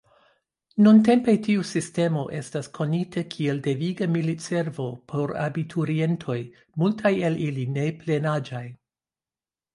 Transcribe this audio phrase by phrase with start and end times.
[0.85, 6.39] Nuntempe tiu sistemo estas konita kiel deviga militservo por abiturientoj,
[6.85, 8.65] multaj el ili neplenaĝaj.